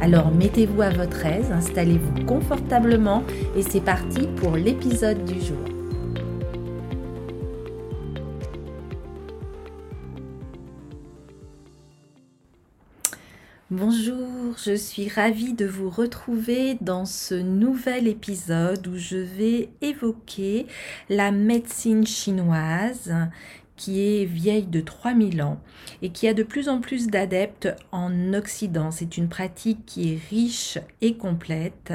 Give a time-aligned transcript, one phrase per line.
[0.00, 3.24] Alors mettez-vous à votre aise, installez-vous confortablement
[3.56, 5.58] et c'est parti pour l'épisode du jour.
[13.70, 20.66] Bonjour, je suis ravie de vous retrouver dans ce nouvel épisode où je vais évoquer
[21.10, 23.12] la médecine chinoise
[23.78, 25.58] qui est vieille de 3000 ans
[26.02, 28.90] et qui a de plus en plus d'adeptes en Occident.
[28.90, 31.94] C'est une pratique qui est riche et complète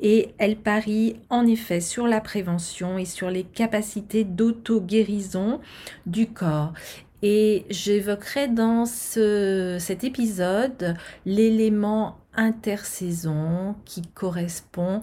[0.00, 5.60] et elle parie en effet sur la prévention et sur les capacités d'auto-guérison
[6.06, 6.72] du corps.
[7.22, 15.02] Et j'évoquerai dans ce, cet épisode l'élément intersaison qui correspond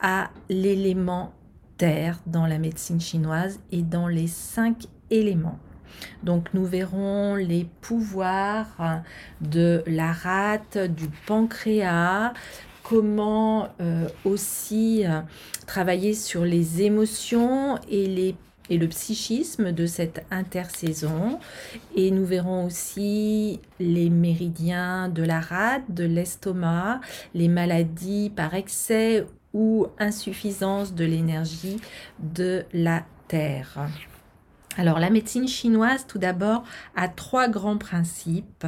[0.00, 1.32] à l'élément
[1.76, 5.58] terre dans la médecine chinoise et dans les cinq éléments.
[6.22, 9.02] Donc nous verrons les pouvoirs
[9.40, 12.32] de la rate, du pancréas,
[12.82, 15.20] comment euh, aussi euh,
[15.66, 18.34] travailler sur les émotions et les
[18.70, 21.40] et le psychisme de cette intersaison.
[21.96, 27.00] Et nous verrons aussi les méridiens de la rate, de l'estomac,
[27.34, 31.80] les maladies par excès ou insuffisance de l'énergie
[32.20, 33.88] de la terre.
[34.76, 36.62] Alors la médecine chinoise, tout d'abord,
[36.94, 38.66] a trois grands principes.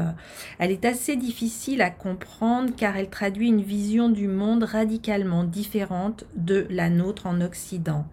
[0.59, 6.25] Elle est assez difficile à comprendre car elle traduit une vision du monde radicalement différente
[6.35, 8.05] de la nôtre en Occident.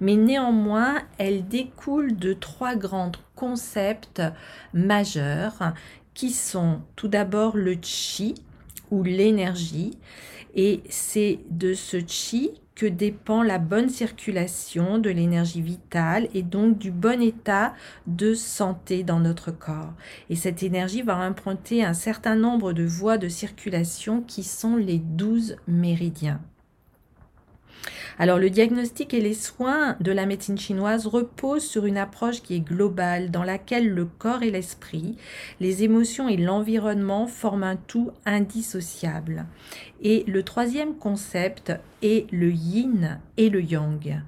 [0.00, 4.22] Mais néanmoins, elle découle de trois grands concepts
[4.72, 5.72] majeurs
[6.14, 8.34] qui sont tout d'abord le chi
[8.92, 9.98] ou l'énergie.
[10.54, 12.50] Et c'est de ce chi
[12.86, 17.74] dépend la bonne circulation de l'énergie vitale et donc du bon état
[18.06, 19.92] de santé dans notre corps.
[20.30, 24.98] Et cette énergie va emprunter un certain nombre de voies de circulation qui sont les
[24.98, 26.40] douze méridiens.
[28.18, 32.54] Alors le diagnostic et les soins de la médecine chinoise reposent sur une approche qui
[32.54, 35.16] est globale, dans laquelle le corps et l'esprit,
[35.60, 39.46] les émotions et l'environnement forment un tout indissociable.
[40.02, 41.72] Et le troisième concept
[42.02, 44.20] est le yin et le yang,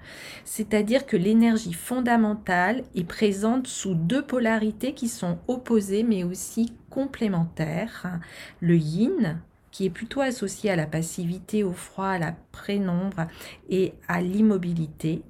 [0.45, 8.21] c'est-à-dire que l'énergie fondamentale est présente sous deux polarités qui sont opposées mais aussi complémentaires.
[8.61, 9.41] Le yin,
[9.75, 13.27] qui est plutôt associé à la passivité, au froid, à la prénombre
[13.69, 15.23] et à l'immobilité.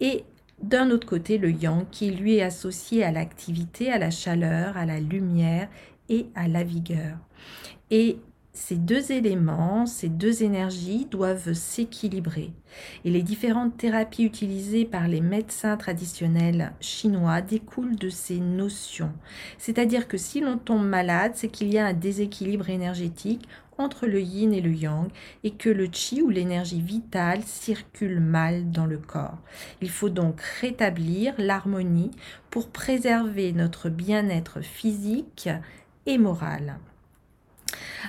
[0.00, 0.24] Et
[0.60, 4.84] d'un autre côté, le yang, qui lui est associé à l'activité, à la chaleur, à
[4.84, 5.70] la lumière
[6.10, 7.16] et à la vigueur.
[7.90, 8.18] Et
[8.56, 12.52] ces deux éléments, ces deux énergies doivent s'équilibrer.
[13.04, 19.12] Et les différentes thérapies utilisées par les médecins traditionnels chinois découlent de ces notions.
[19.58, 23.46] C'est-à-dire que si l'on tombe malade, c'est qu'il y a un déséquilibre énergétique
[23.76, 25.08] entre le yin et le yang
[25.44, 29.36] et que le chi ou l'énergie vitale circule mal dans le corps.
[29.82, 32.10] Il faut donc rétablir l'harmonie
[32.48, 35.50] pour préserver notre bien-être physique
[36.06, 36.78] et moral.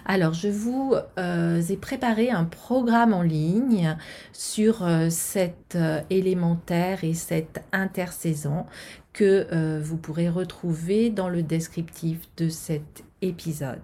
[0.06, 3.97] Alors, je vous euh, ai préparé un programme en ligne
[4.31, 8.66] sur euh, cette euh, élémentaire et cette intersaison
[9.13, 13.81] que vous pourrez retrouver dans le descriptif de cet épisode.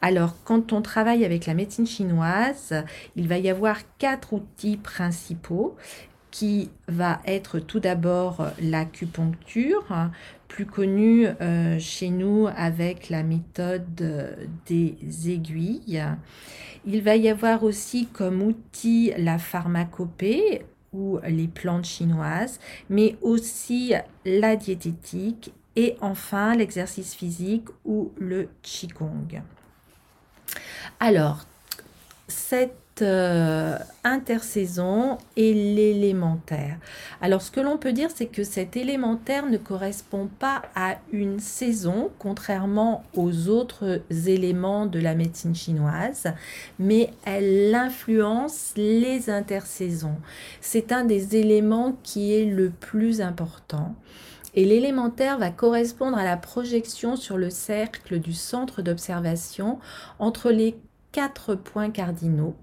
[0.00, 2.84] Alors, quand on travaille avec la médecine chinoise,
[3.16, 5.74] il va y avoir quatre outils principaux
[6.30, 9.84] qui va être tout d'abord l'acupuncture,
[10.48, 14.96] plus connue euh, chez nous avec la méthode des
[15.28, 16.02] aiguilles.
[16.86, 20.62] Il va y avoir aussi comme outil la pharmacopée
[20.92, 22.58] ou les plantes chinoises,
[22.88, 23.92] mais aussi
[24.24, 29.42] la diététique et enfin l'exercice physique ou le qigong.
[30.98, 31.46] Alors,
[32.30, 36.76] cette euh, intersaison et l'élémentaire.
[37.20, 41.38] Alors ce que l'on peut dire, c'est que cet élémentaire ne correspond pas à une
[41.40, 46.32] saison, contrairement aux autres éléments de la médecine chinoise,
[46.78, 50.16] mais elle influence les intersaisons.
[50.60, 53.94] C'est un des éléments qui est le plus important.
[54.54, 59.78] Et l'élémentaire va correspondre à la projection sur le cercle du centre d'observation
[60.18, 60.76] entre les
[61.12, 62.56] quatre points cardinaux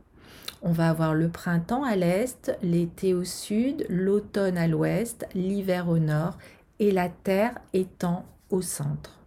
[0.61, 5.99] On va avoir le printemps à l'est, l'été au sud, l'automne à l'ouest, l'hiver au
[5.99, 6.38] nord
[6.79, 9.17] et la Terre étant au centre.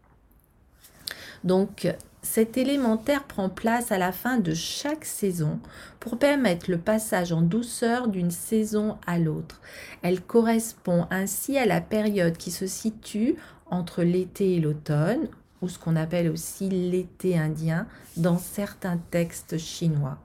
[1.44, 5.58] Donc cet élémentaire prend place à la fin de chaque saison
[6.00, 9.60] pour permettre le passage en douceur d'une saison à l'autre.
[10.02, 13.36] Elle correspond ainsi à la période qui se situe
[13.70, 15.28] entre l'été et l'automne,
[15.62, 17.86] ou ce qu'on appelle aussi l'été indien
[18.16, 20.18] dans certains textes chinois.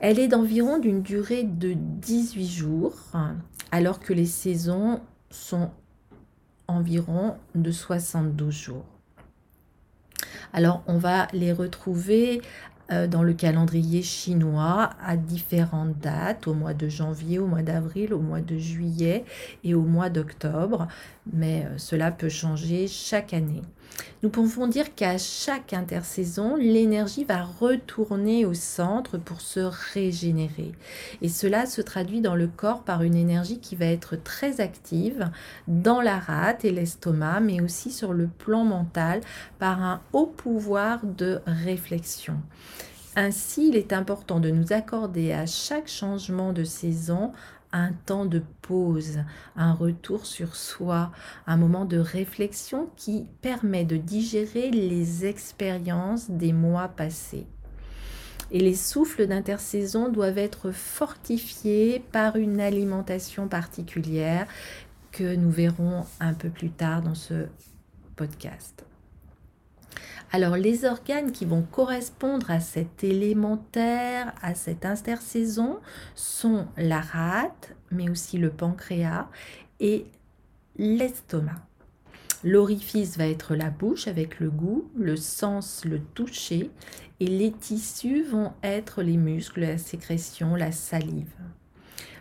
[0.00, 2.94] Elle est d'environ d'une durée de 18 jours,
[3.70, 5.00] alors que les saisons
[5.30, 5.70] sont
[6.66, 8.84] environ de 72 jours.
[10.52, 12.40] Alors on va les retrouver
[12.92, 18.12] euh, dans le calendrier chinois à différentes dates, au mois de janvier, au mois d'avril,
[18.12, 19.24] au mois de juillet
[19.62, 20.86] et au mois d'octobre,
[21.32, 23.62] mais euh, cela peut changer chaque année.
[24.22, 29.60] Nous pouvons dire qu'à chaque intersaison, l'énergie va retourner au centre pour se
[29.92, 30.72] régénérer.
[31.20, 35.30] Et cela se traduit dans le corps par une énergie qui va être très active
[35.68, 39.20] dans la rate et l'estomac, mais aussi sur le plan mental
[39.58, 42.36] par un haut pouvoir de réflexion.
[43.16, 47.30] Ainsi, il est important de nous accorder à chaque changement de saison
[47.74, 49.18] un temps de pause,
[49.56, 51.10] un retour sur soi,
[51.46, 57.46] un moment de réflexion qui permet de digérer les expériences des mois passés.
[58.50, 64.46] Et les souffles d'intersaison doivent être fortifiés par une alimentation particulière
[65.10, 67.46] que nous verrons un peu plus tard dans ce
[68.14, 68.84] podcast.
[70.32, 75.78] Alors les organes qui vont correspondre à cet élémentaire, à cette intersaison,
[76.14, 79.28] sont la rate, mais aussi le pancréas
[79.80, 80.06] et
[80.76, 81.62] l'estomac.
[82.42, 86.70] L'orifice va être la bouche avec le goût, le sens, le toucher,
[87.20, 91.32] et les tissus vont être les muscles, la sécrétion, la salive.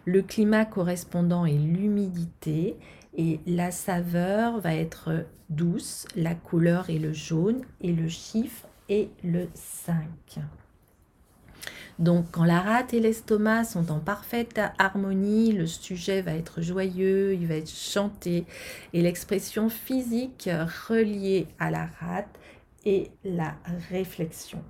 [0.06, 2.76] Le climat correspondant est l'humidité
[3.16, 9.10] et la saveur va être douce, la couleur est le jaune et le chiffre est
[9.24, 10.06] le 5.
[12.00, 17.34] Donc quand la rate et l'estomac sont en parfaite harmonie, le sujet va être joyeux,
[17.36, 18.46] il va être chanté
[18.92, 20.50] et l'expression physique
[20.90, 22.40] reliée à la rate
[22.86, 23.56] est la
[23.90, 24.62] réflexion.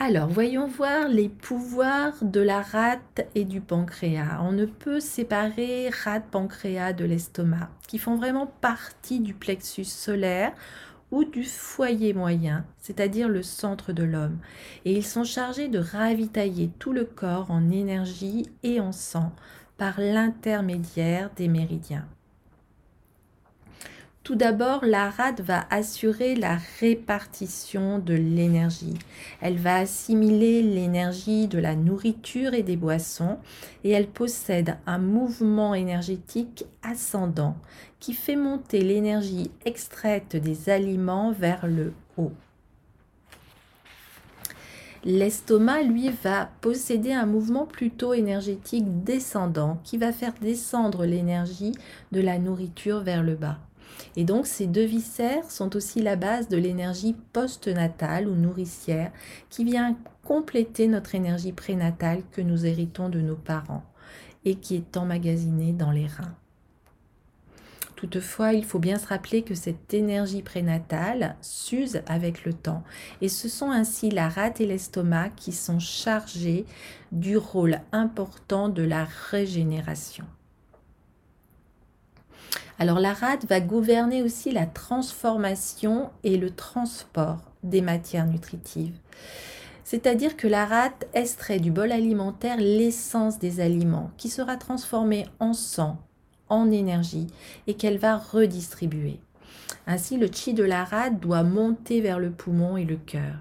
[0.00, 4.38] Alors, voyons voir les pouvoirs de la rate et du pancréas.
[4.42, 10.52] On ne peut séparer rate-pancréas de l'estomac, qui font vraiment partie du plexus solaire
[11.10, 14.38] ou du foyer moyen, c'est-à-dire le centre de l'homme.
[14.84, 19.32] Et ils sont chargés de ravitailler tout le corps en énergie et en sang
[19.78, 22.06] par l'intermédiaire des méridiens.
[24.28, 28.92] Tout d'abord, la rate va assurer la répartition de l'énergie.
[29.40, 33.38] Elle va assimiler l'énergie de la nourriture et des boissons
[33.84, 37.56] et elle possède un mouvement énergétique ascendant
[38.00, 42.32] qui fait monter l'énergie extraite des aliments vers le haut.
[45.04, 51.72] L'estomac, lui, va posséder un mouvement plutôt énergétique descendant qui va faire descendre l'énergie
[52.12, 53.58] de la nourriture vers le bas.
[54.16, 59.12] Et donc ces deux viscères sont aussi la base de l'énergie postnatale ou nourricière
[59.50, 63.84] qui vient compléter notre énergie prénatale que nous héritons de nos parents
[64.44, 66.34] et qui est emmagasinée dans les reins.
[67.98, 72.84] Toutefois, il faut bien se rappeler que cette énergie prénatale s'use avec le temps
[73.20, 76.64] et ce sont ainsi la rate et l'estomac qui sont chargés
[77.10, 80.24] du rôle important de la régénération.
[82.78, 88.96] Alors la rate va gouverner aussi la transformation et le transport des matières nutritives.
[89.82, 95.54] C'est-à-dire que la rate extrait du bol alimentaire l'essence des aliments qui sera transformée en
[95.54, 95.98] sang,
[96.48, 97.26] en énergie
[97.66, 99.18] et qu'elle va redistribuer.
[99.86, 103.34] Ainsi, le chi de la rate doit monter vers le poumon et le cœur.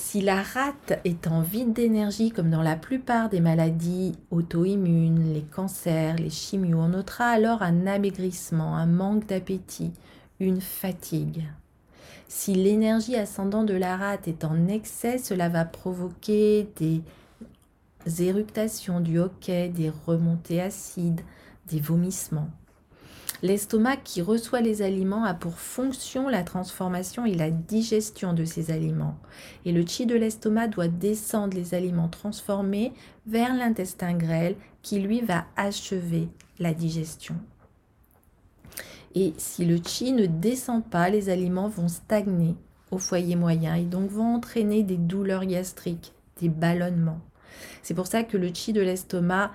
[0.00, 5.42] Si la rate est en vide d'énergie, comme dans la plupart des maladies auto-immunes, les
[5.42, 9.92] cancers, les chimios, on notera alors un amaigrissement, un manque d'appétit,
[10.38, 11.42] une fatigue.
[12.28, 17.02] Si l'énergie ascendante de la rate est en excès, cela va provoquer des
[18.22, 21.22] éructations du hoquet, des remontées acides,
[21.66, 22.50] des vomissements.
[23.42, 28.72] L'estomac qui reçoit les aliments a pour fonction la transformation et la digestion de ces
[28.72, 29.16] aliments.
[29.64, 32.92] Et le chi de l'estomac doit descendre les aliments transformés
[33.26, 36.28] vers l'intestin grêle qui lui va achever
[36.58, 37.36] la digestion.
[39.14, 42.56] Et si le chi ne descend pas, les aliments vont stagner
[42.90, 47.20] au foyer moyen et donc vont entraîner des douleurs gastriques, des ballonnements.
[47.82, 49.52] C'est pour ça que le chi de l'estomac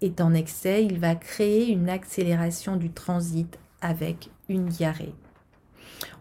[0.00, 5.14] est en excès, il va créer une accélération du transit avec une diarrhée.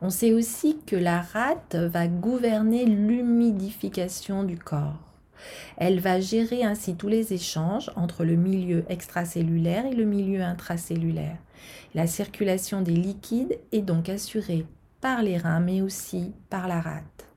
[0.01, 4.99] On sait aussi que la rate va gouverner l'humidification du corps.
[5.77, 11.37] Elle va gérer ainsi tous les échanges entre le milieu extracellulaire et le milieu intracellulaire.
[11.93, 14.65] La circulation des liquides est donc assurée
[14.99, 17.27] par les reins mais aussi par la rate.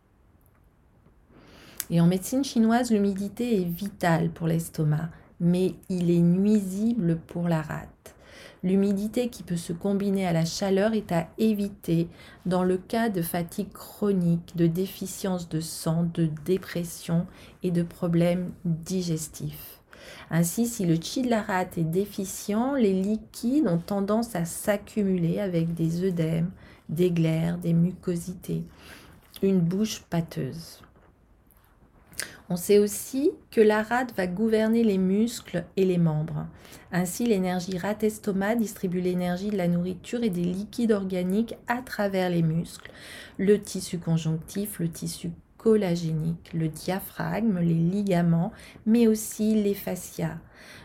[1.90, 7.62] Et en médecine chinoise, l'humidité est vitale pour l'estomac, mais il est nuisible pour la
[7.62, 8.14] rate.
[8.62, 12.09] L'humidité qui peut se combiner à la chaleur est à éviter
[12.44, 17.26] dans le cas de fatigue chronique, de déficience de sang, de dépression
[17.62, 19.80] et de problèmes digestifs.
[20.30, 25.40] Ainsi, si le chi de la rate est déficient, les liquides ont tendance à s'accumuler
[25.40, 26.50] avec des œdèmes,
[26.88, 28.62] des glaires, des mucosités,
[29.42, 30.82] une bouche pâteuse.
[32.52, 36.49] On sait aussi que la rate va gouverner les muscles et les membres.
[36.90, 42.42] Ainsi, l'énergie rate-estomac distribue l'énergie de la nourriture et des liquides organiques à travers les
[42.42, 42.90] muscles,
[43.38, 48.50] le tissu conjonctif, le tissu collagénique, le diaphragme, les ligaments,
[48.85, 50.38] mais aussi les fascias.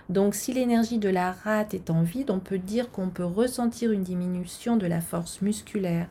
[0.08, 3.92] Donc si l'énergie de la rate est en vide, on peut dire qu'on peut ressentir
[3.92, 6.08] une diminution de la force musculaire,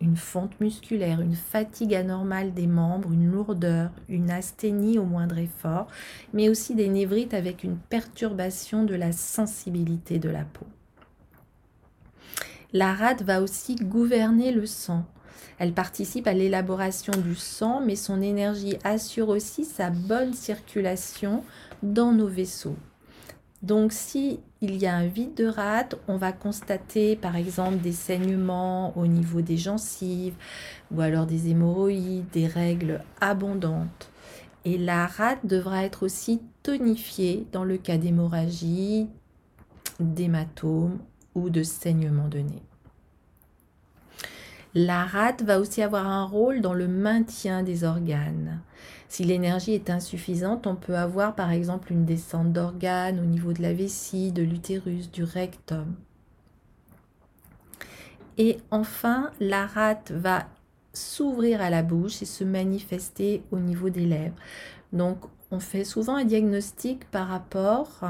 [0.00, 5.88] une fonte musculaire, une fatigue anormale des membres, une lourdeur, une asthénie au moindre effort,
[6.32, 10.66] mais aussi des névrites avec une perturbation de la sensibilité de la peau.
[12.72, 15.04] La rate va aussi gouverner le sang.
[15.58, 21.42] Elle participe à l'élaboration du sang, mais son énergie assure aussi sa bonne circulation
[21.82, 22.76] dans nos vaisseaux.
[23.62, 27.92] Donc si il y a un vide de rate, on va constater par exemple des
[27.92, 30.34] saignements au niveau des gencives
[30.92, 34.10] ou alors des hémorroïdes, des règles abondantes.
[34.64, 39.08] Et la rate devra être aussi tonifiée dans le cas d'hémorragie,
[40.00, 40.98] d'hématome
[41.34, 42.62] ou de saignement de nez.
[44.74, 48.60] La rate va aussi avoir un rôle dans le maintien des organes.
[49.08, 53.62] Si l'énergie est insuffisante, on peut avoir par exemple une descente d'organes au niveau de
[53.62, 55.94] la vessie, de l'utérus, du rectum.
[58.36, 60.46] Et enfin, la rate va
[60.92, 64.36] s'ouvrir à la bouche et se manifester au niveau des lèvres.
[64.92, 65.18] Donc,
[65.50, 68.04] on fait souvent un diagnostic par rapport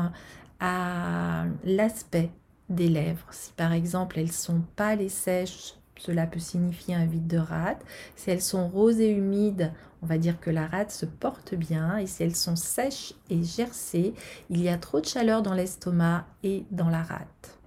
[0.61, 2.31] à l'aspect
[2.69, 3.27] des lèvres.
[3.31, 7.85] Si par exemple elles sont pâles et sèches, cela peut signifier un vide de rate.
[8.17, 11.99] Si elles sont roses et humides, on va dire que la rate se porte bien.
[11.99, 14.15] Et si elles sont sèches et gercées,
[14.49, 17.59] il y a trop de chaleur dans l'estomac et dans la rate.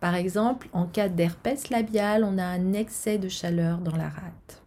[0.00, 4.62] Par exemple, en cas d'herpès labial, on a un excès de chaleur dans la rate.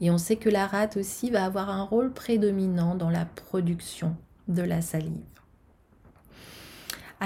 [0.00, 4.16] Et on sait que la rate aussi va avoir un rôle prédominant dans la production
[4.48, 5.22] de la salive.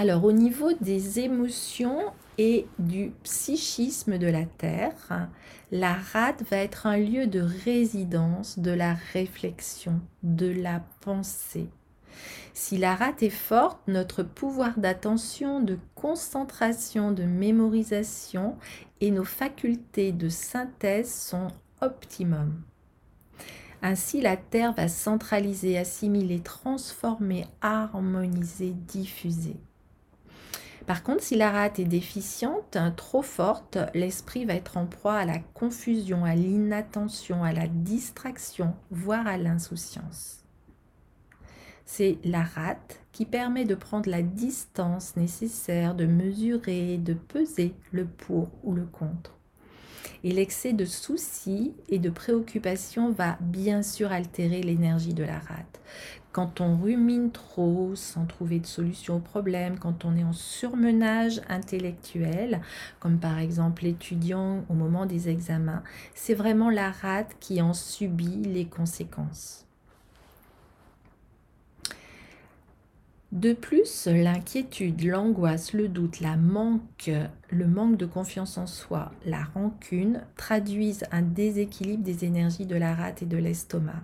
[0.01, 5.29] Alors au niveau des émotions, et du psychisme de la Terre,
[5.73, 11.67] la rate va être un lieu de résidence de la réflexion, de la pensée.
[12.55, 18.57] Si la rate est forte, notre pouvoir d'attention, de concentration, de mémorisation
[19.01, 21.49] et nos facultés de synthèse sont
[21.81, 22.63] optimum.
[23.83, 29.57] Ainsi, la Terre va centraliser, assimiler, transformer, harmoniser, diffuser.
[30.89, 35.27] Par contre, si la rate est déficiente, trop forte, l'esprit va être en proie à
[35.27, 40.45] la confusion, à l'inattention, à la distraction, voire à l'insouciance.
[41.85, 48.07] C'est la rate qui permet de prendre la distance nécessaire, de mesurer, de peser le
[48.07, 49.37] pour ou le contre.
[50.25, 55.81] Et l'excès de soucis et de préoccupations va bien sûr altérer l'énergie de la rate.
[56.31, 61.41] Quand on rumine trop sans trouver de solution au problème, quand on est en surmenage
[61.49, 62.61] intellectuel,
[63.01, 65.83] comme par exemple l'étudiant au moment des examens,
[66.15, 69.65] c'est vraiment la rate qui en subit les conséquences.
[73.33, 81.05] De plus, l'inquiétude, l'angoisse, le doute, le manque de confiance en soi, la rancune traduisent
[81.13, 84.03] un déséquilibre des énergies de la rate et de l'estomac.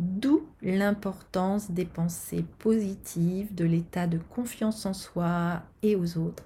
[0.00, 6.42] D'où l'importance des pensées positives, de l'état de confiance en soi et aux autres,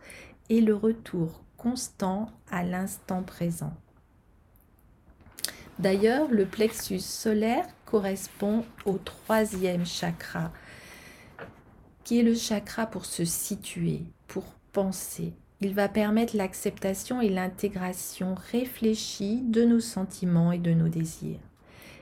[0.48, 3.72] et le retour constant à l'instant présent.
[5.78, 10.50] D'ailleurs, le plexus solaire correspond au troisième chakra,
[12.02, 18.34] qui est le chakra pour se situer, pour penser, Il va permettre l'acceptation et l'intégration
[18.50, 21.38] réfléchie de nos sentiments et de nos désirs.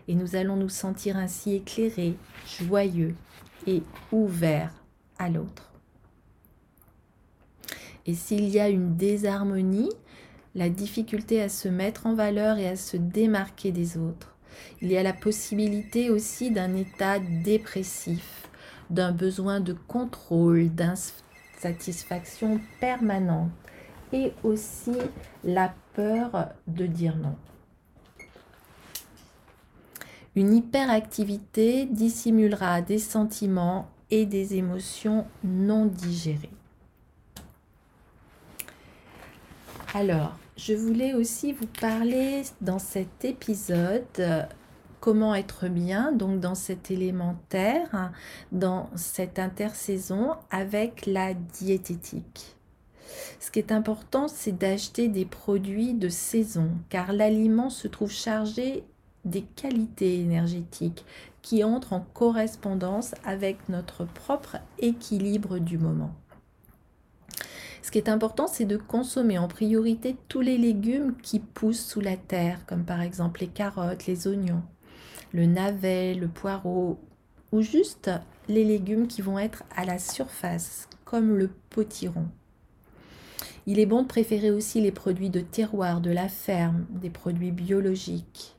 [0.09, 2.17] Et nous allons nous sentir ainsi éclairés,
[2.47, 3.15] joyeux
[3.67, 4.75] et ouverts
[5.19, 5.73] à l'autre.
[8.07, 9.91] Et s'il y a une désharmonie,
[10.55, 14.37] la difficulté à se mettre en valeur et à se démarquer des autres,
[14.81, 18.49] il y a la possibilité aussi d'un état dépressif,
[18.91, 23.51] d'un besoin de contrôle, d'insatisfaction permanente
[24.13, 24.97] et aussi
[25.45, 27.37] la peur de dire non.
[30.35, 36.51] Une hyperactivité dissimulera des sentiments et des émotions non digérées.
[39.95, 44.43] Alors, je voulais aussi vous parler dans cet épisode euh,
[45.01, 48.13] comment être bien, donc dans cet élémentaire,
[48.53, 52.57] dans cette intersaison avec la diététique.
[53.39, 58.85] Ce qui est important, c'est d'acheter des produits de saison, car l'aliment se trouve chargé
[59.25, 61.05] des qualités énergétiques
[61.43, 66.15] qui entrent en correspondance avec notre propre équilibre du moment.
[67.83, 72.01] Ce qui est important, c'est de consommer en priorité tous les légumes qui poussent sous
[72.01, 74.63] la terre, comme par exemple les carottes, les oignons,
[75.33, 76.99] le navet, le poireau,
[77.51, 78.11] ou juste
[78.49, 82.27] les légumes qui vont être à la surface, comme le potiron.
[83.67, 87.53] Il est bon de préférer aussi les produits de terroir, de la ferme, des produits
[87.53, 88.57] biologiques.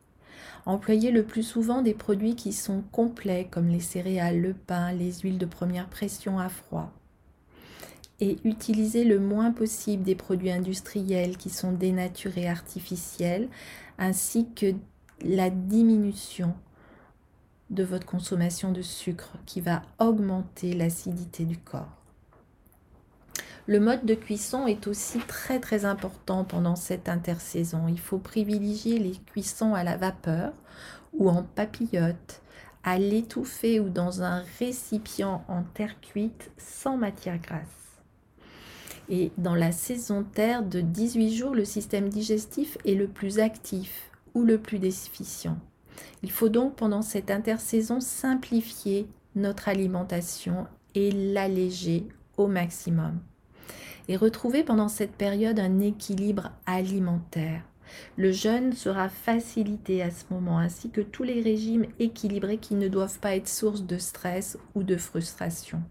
[0.65, 5.11] Employez le plus souvent des produits qui sont complets, comme les céréales, le pain, les
[5.19, 6.91] huiles de première pression à froid
[8.19, 13.49] et utiliser le moins possible des produits industriels qui sont dénaturés artificiels,
[13.97, 14.73] ainsi que
[15.21, 16.53] la diminution
[17.69, 22.02] de votre consommation de sucre qui va augmenter l'acidité du corps.
[23.65, 27.87] Le mode de cuisson est aussi très très important pendant cette intersaison.
[27.87, 30.51] Il faut privilégier les cuissons à la vapeur
[31.13, 32.41] ou en papillote,
[32.83, 38.01] à l'étouffer ou dans un récipient en terre cuite sans matière grasse.
[39.07, 44.11] Et dans la saison terre de 18 jours, le système digestif est le plus actif
[44.33, 45.57] ou le plus déficient.
[46.21, 53.19] Il faut donc pendant cette intersaison simplifier notre alimentation et l'alléger au maximum.
[54.07, 57.61] Et retrouver pendant cette période un équilibre alimentaire.
[58.17, 62.87] Le jeûne sera facilité à ce moment, ainsi que tous les régimes équilibrés qui ne
[62.87, 65.81] doivent pas être source de stress ou de frustration.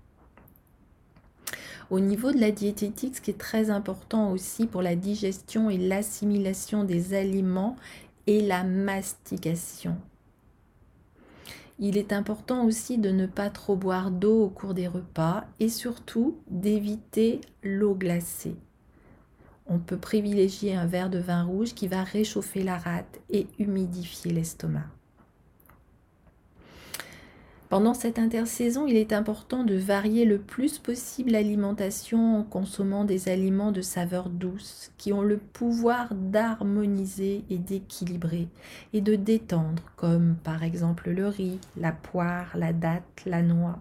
[1.90, 5.76] Au niveau de la diététique, ce qui est très important aussi pour la digestion et
[5.76, 7.76] l'assimilation des aliments
[8.26, 9.96] est la mastication.
[11.78, 15.68] Il est important aussi de ne pas trop boire d'eau au cours des repas et
[15.68, 18.56] surtout d'éviter l'eau glacée.
[19.66, 24.32] On peut privilégier un verre de vin rouge qui va réchauffer la rate et humidifier
[24.32, 24.84] l'estomac.
[27.72, 33.30] Pendant cette intersaison, il est important de varier le plus possible l'alimentation en consommant des
[33.30, 38.48] aliments de saveur douce qui ont le pouvoir d'harmoniser et d'équilibrer
[38.92, 43.78] et de détendre, comme par exemple le riz, la poire, la date, la noix,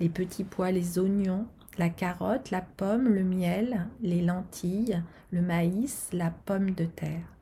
[0.00, 1.46] les petits pois, les oignons,
[1.78, 7.33] la carotte, la pomme, le miel, les lentilles, le maïs, la pomme de terre.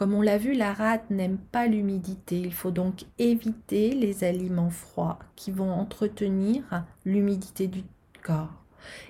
[0.00, 2.40] Comme on l'a vu, la rate n'aime pas l'humidité.
[2.40, 7.82] Il faut donc éviter les aliments froids qui vont entretenir l'humidité du
[8.22, 8.64] corps.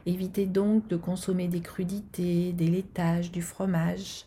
[0.05, 4.25] Évitez donc de consommer des crudités, des laitages, du fromage,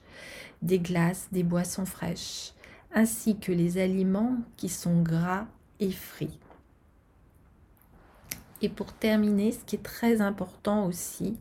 [0.62, 2.54] des glaces, des boissons fraîches,
[2.96, 5.48] ainsi que les aliments qui sont gras
[5.82, 6.40] et frits.
[8.64, 11.38] Et pour terminer, ce qui est très important aussi,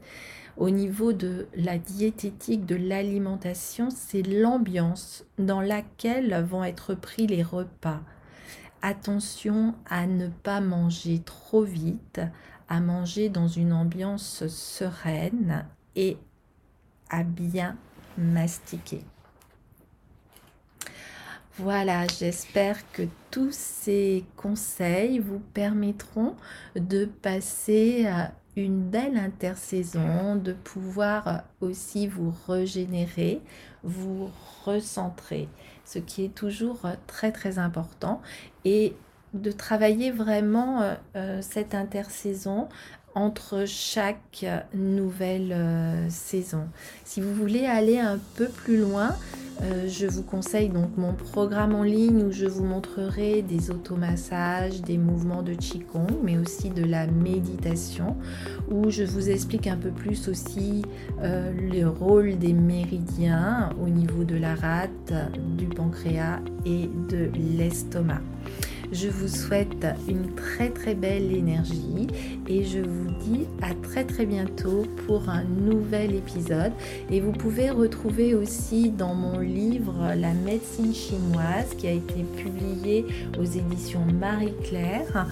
[0.57, 7.45] au niveau de la diététique, de l'alimentation, c'est l'ambiance dans laquelle vont être pris les
[7.45, 8.01] repas.
[8.83, 12.21] Attention à ne pas manger trop vite,
[12.69, 16.19] à manger dans une ambiance sereine et
[17.09, 17.77] à bien
[18.19, 19.05] mastiquer.
[21.59, 26.35] Voilà, j'espère que tous ces conseils vous permettront
[26.77, 28.07] de passer
[28.57, 33.41] une belle intersaison, de pouvoir aussi vous régénérer,
[33.83, 34.31] vous
[34.65, 35.49] recentrer,
[35.85, 38.23] ce qui est toujours très très important,
[38.65, 38.95] et
[39.35, 42.69] de travailler vraiment euh, euh, cette intersaison
[43.15, 46.69] entre chaque nouvelle euh, saison.
[47.05, 49.17] Si vous voulez aller un peu plus loin,
[49.63, 54.83] Euh, je vous conseille donc mon programme en ligne où je vous montrerai des automassages,
[54.83, 58.17] des mouvements de Qigong, mais aussi de la méditation,
[58.71, 60.83] où je vous explique un peu plus aussi
[61.23, 65.13] euh, le rôle des méridiens au niveau de la rate,
[65.57, 68.21] du pancréas et de l'estomac.
[68.93, 72.09] Je vous souhaite une très très belle énergie
[72.47, 76.73] et je vous dis à très très bientôt pour un nouvel épisode.
[77.11, 83.07] Et vous pouvez retrouver aussi dans mon livre La médecine chinoise qui a été publié
[83.41, 85.27] aux éditions Marie-Claire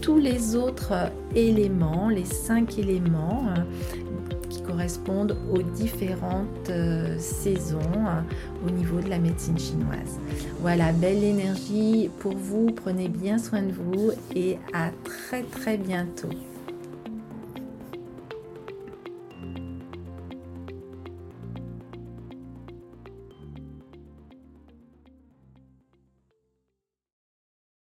[0.00, 0.92] tous les autres
[1.34, 3.46] éléments, les cinq éléments
[4.74, 10.18] correspondent aux différentes euh, saisons euh, au niveau de la médecine chinoise.
[10.60, 16.28] Voilà, belle énergie pour vous, prenez bien soin de vous et à très très bientôt.